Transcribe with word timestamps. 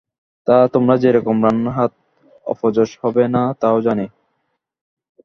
তা, 0.47 0.57
তোমার 0.67 0.97
যেরকম 0.97 1.37
রান্নার 1.43 1.75
হাত, 1.75 1.91
অপযশ 2.47 2.89
হইবে 3.01 3.25
না 3.27 3.41
তা 3.61 3.67
জানি। 3.79 4.05